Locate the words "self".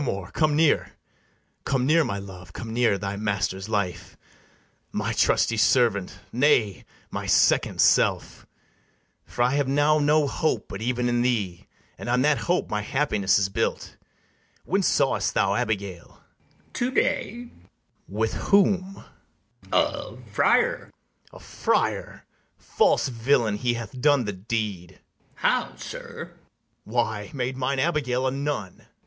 7.79-8.47